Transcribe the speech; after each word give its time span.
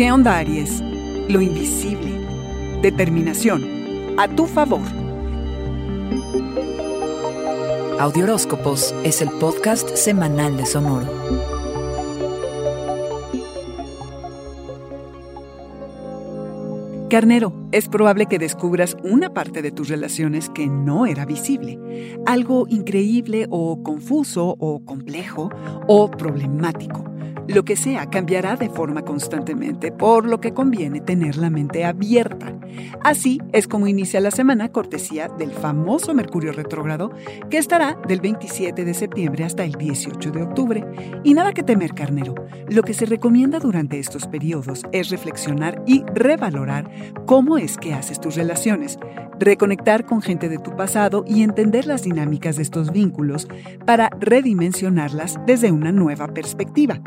¿Qué 0.00 0.10
onda, 0.10 0.38
Aries? 0.38 0.82
Lo 1.28 1.42
invisible. 1.42 2.10
Determinación. 2.80 3.62
A 4.18 4.28
tu 4.28 4.46
favor. 4.46 4.80
Audioróscopos 7.98 8.94
es 9.04 9.20
el 9.20 9.28
podcast 9.32 9.94
semanal 9.96 10.56
de 10.56 10.64
Sonoro. 10.64 11.06
Carnero, 17.10 17.52
es 17.70 17.86
probable 17.86 18.24
que 18.24 18.38
descubras 18.38 18.96
una 19.02 19.34
parte 19.34 19.60
de 19.60 19.70
tus 19.70 19.90
relaciones 19.90 20.48
que 20.48 20.66
no 20.66 21.04
era 21.04 21.26
visible, 21.26 22.18
algo 22.24 22.64
increíble 22.70 23.48
o 23.50 23.82
confuso 23.82 24.56
o 24.58 24.82
complejo 24.82 25.50
o 25.86 26.10
problemático. 26.10 27.09
Lo 27.52 27.64
que 27.64 27.74
sea 27.74 28.08
cambiará 28.08 28.54
de 28.54 28.70
forma 28.70 29.02
constantemente, 29.02 29.90
por 29.90 30.24
lo 30.24 30.40
que 30.40 30.54
conviene 30.54 31.00
tener 31.00 31.36
la 31.36 31.50
mente 31.50 31.84
abierta. 31.84 32.54
Así 33.02 33.40
es 33.52 33.66
como 33.66 33.88
inicia 33.88 34.20
la 34.20 34.30
semana 34.30 34.70
cortesía 34.70 35.26
del 35.26 35.50
famoso 35.50 36.14
Mercurio 36.14 36.52
retrógrado, 36.52 37.10
que 37.50 37.58
estará 37.58 37.98
del 38.06 38.20
27 38.20 38.84
de 38.84 38.94
septiembre 38.94 39.44
hasta 39.44 39.64
el 39.64 39.72
18 39.72 40.30
de 40.30 40.42
octubre. 40.42 40.84
Y 41.24 41.34
nada 41.34 41.52
que 41.52 41.64
temer, 41.64 41.92
carnero. 41.92 42.36
Lo 42.68 42.82
que 42.82 42.94
se 42.94 43.04
recomienda 43.04 43.58
durante 43.58 43.98
estos 43.98 44.28
periodos 44.28 44.84
es 44.92 45.10
reflexionar 45.10 45.82
y 45.88 46.04
revalorar 46.14 46.88
cómo 47.26 47.58
es 47.58 47.78
que 47.78 47.94
haces 47.94 48.20
tus 48.20 48.36
relaciones, 48.36 48.96
reconectar 49.40 50.06
con 50.06 50.22
gente 50.22 50.48
de 50.48 50.58
tu 50.58 50.76
pasado 50.76 51.24
y 51.26 51.42
entender 51.42 51.86
las 51.86 52.04
dinámicas 52.04 52.56
de 52.56 52.62
estos 52.62 52.92
vínculos 52.92 53.48
para 53.86 54.08
redimensionarlas 54.20 55.40
desde 55.46 55.72
una 55.72 55.90
nueva 55.90 56.28
perspectiva. 56.28 57.00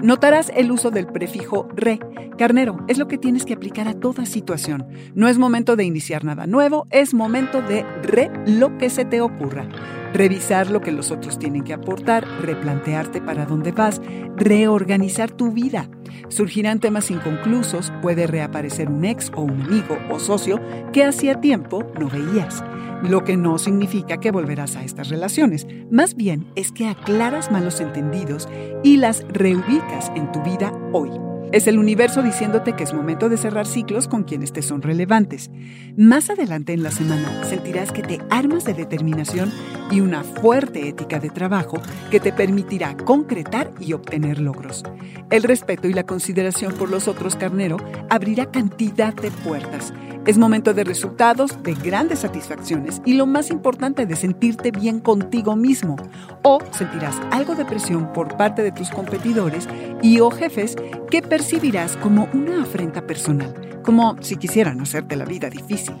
Notarás 0.00 0.50
el 0.54 0.70
uso 0.70 0.90
del 0.90 1.06
prefijo 1.06 1.68
re. 1.74 1.98
Carnero, 2.36 2.78
es 2.88 2.98
lo 2.98 3.08
que 3.08 3.18
tienes 3.18 3.44
que 3.44 3.54
aplicar 3.54 3.88
a 3.88 3.94
toda 3.94 4.26
situación. 4.26 4.86
No 5.14 5.28
es 5.28 5.38
momento 5.38 5.74
de 5.76 5.84
iniciar 5.84 6.24
nada 6.24 6.46
nuevo, 6.46 6.86
es 6.90 7.14
momento 7.14 7.62
de 7.62 7.84
re 8.02 8.30
lo 8.46 8.78
que 8.78 8.90
se 8.90 9.04
te 9.04 9.20
ocurra. 9.20 9.68
Revisar 10.14 10.70
lo 10.70 10.80
que 10.80 10.92
los 10.92 11.10
otros 11.10 11.38
tienen 11.38 11.64
que 11.64 11.74
aportar, 11.74 12.26
replantearte 12.40 13.20
para 13.20 13.44
dónde 13.44 13.72
vas, 13.72 14.00
reorganizar 14.36 15.30
tu 15.30 15.52
vida. 15.52 15.90
Surgirán 16.28 16.80
temas 16.80 17.10
inconclusos, 17.10 17.92
puede 18.02 18.26
reaparecer 18.26 18.88
un 18.88 19.04
ex 19.04 19.30
o 19.34 19.42
un 19.42 19.62
amigo 19.62 19.98
o 20.10 20.18
socio 20.18 20.60
que 20.92 21.04
hacía 21.04 21.40
tiempo 21.40 21.84
no 21.98 22.08
veías 22.08 22.62
lo 23.02 23.24
que 23.24 23.36
no 23.36 23.58
significa 23.58 24.18
que 24.18 24.30
volverás 24.30 24.76
a 24.76 24.84
estas 24.84 25.08
relaciones. 25.08 25.66
Más 25.90 26.14
bien 26.14 26.46
es 26.56 26.72
que 26.72 26.88
aclaras 26.88 27.50
malos 27.50 27.80
entendidos 27.80 28.48
y 28.82 28.96
las 28.96 29.24
reubicas 29.28 30.10
en 30.14 30.30
tu 30.32 30.42
vida 30.42 30.72
hoy. 30.92 31.27
Es 31.50 31.66
el 31.66 31.78
universo 31.78 32.22
diciéndote 32.22 32.74
que 32.74 32.84
es 32.84 32.92
momento 32.92 33.30
de 33.30 33.38
cerrar 33.38 33.66
ciclos 33.66 34.06
con 34.06 34.24
quienes 34.24 34.52
te 34.52 34.60
son 34.60 34.82
relevantes. 34.82 35.50
Más 35.96 36.28
adelante 36.28 36.74
en 36.74 36.82
la 36.82 36.90
semana 36.90 37.42
sentirás 37.44 37.90
que 37.90 38.02
te 38.02 38.20
armas 38.28 38.64
de 38.64 38.74
determinación 38.74 39.50
y 39.90 40.00
una 40.00 40.24
fuerte 40.24 40.88
ética 40.88 41.18
de 41.20 41.30
trabajo 41.30 41.80
que 42.10 42.20
te 42.20 42.34
permitirá 42.34 42.98
concretar 42.98 43.70
y 43.80 43.94
obtener 43.94 44.40
logros. 44.40 44.84
El 45.30 45.42
respeto 45.42 45.88
y 45.88 45.94
la 45.94 46.04
consideración 46.04 46.74
por 46.74 46.90
los 46.90 47.08
otros 47.08 47.34
carnero 47.34 47.78
abrirá 48.10 48.50
cantidad 48.50 49.14
de 49.14 49.30
puertas 49.30 49.94
es 50.28 50.36
momento 50.36 50.74
de 50.74 50.84
resultados, 50.84 51.62
de 51.62 51.72
grandes 51.72 52.18
satisfacciones 52.18 53.00
y 53.06 53.14
lo 53.14 53.24
más 53.24 53.50
importante 53.50 54.04
de 54.04 54.14
sentirte 54.14 54.70
bien 54.70 55.00
contigo 55.00 55.56
mismo. 55.56 55.96
O 56.42 56.58
sentirás 56.70 57.16
algo 57.30 57.54
de 57.54 57.64
presión 57.64 58.12
por 58.12 58.36
parte 58.36 58.62
de 58.62 58.70
tus 58.70 58.90
competidores 58.90 59.66
y 60.02 60.20
o 60.20 60.30
jefes 60.30 60.76
que 61.10 61.22
percibirás 61.22 61.96
como 61.96 62.28
una 62.32 62.62
afrenta 62.62 63.06
personal, 63.06 63.80
como 63.82 64.16
si 64.20 64.36
quisieran 64.36 64.80
hacerte 64.80 65.16
la 65.16 65.24
vida 65.24 65.50
difícil. 65.50 65.94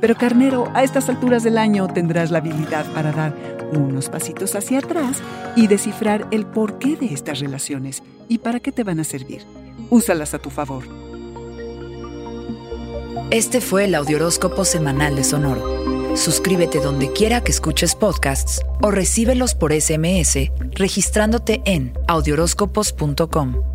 Pero 0.00 0.16
carnero, 0.16 0.70
a 0.74 0.82
estas 0.82 1.08
alturas 1.08 1.42
del 1.42 1.58
año 1.58 1.88
tendrás 1.88 2.30
la 2.30 2.38
habilidad 2.38 2.86
para 2.92 3.12
dar 3.12 3.34
unos 3.72 4.08
pasitos 4.08 4.54
hacia 4.54 4.78
atrás 4.78 5.18
y 5.56 5.66
descifrar 5.66 6.26
el 6.30 6.46
porqué 6.46 6.96
de 6.96 7.06
estas 7.06 7.40
relaciones 7.40 8.02
y 8.28 8.38
para 8.38 8.60
qué 8.60 8.72
te 8.72 8.84
van 8.84 9.00
a 9.00 9.04
servir. 9.04 9.42
Úsalas 9.90 10.34
a 10.34 10.38
tu 10.38 10.50
favor. 10.50 10.84
Este 13.30 13.60
fue 13.60 13.86
el 13.86 13.94
Audioróscopo 13.94 14.64
Semanal 14.64 15.16
de 15.16 15.24
Sonoro. 15.24 16.16
Suscríbete 16.16 16.80
donde 16.80 17.12
quiera 17.12 17.40
que 17.40 17.50
escuches 17.50 17.94
podcasts 17.94 18.60
o 18.82 18.90
recíbelos 18.90 19.54
por 19.54 19.72
SMS 19.72 20.50
registrándote 20.74 21.62
en 21.64 21.94
audioróscopos.com. 22.08 23.71